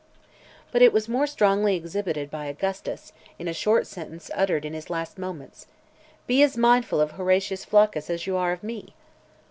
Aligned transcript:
But 0.71 0.81
it 0.81 0.93
was 0.93 1.07
more 1.07 1.27
strongly 1.27 1.75
exhibited 1.75 2.31
by 2.31 2.45
Augustus, 2.47 3.13
in 3.37 3.47
a 3.47 3.53
short 3.53 3.85
sentence 3.85 4.31
uttered 4.33 4.65
in 4.65 4.73
his 4.73 4.89
last 4.89 5.19
moments: 5.19 5.67
"Be 6.25 6.41
as 6.41 6.57
mindful 6.57 6.99
of 6.99 7.11
Horatius 7.11 7.65
Flaccus 7.65 8.09
as 8.09 8.25
you 8.25 8.35
are 8.35 8.51
of 8.51 8.63
me!" 8.63 8.95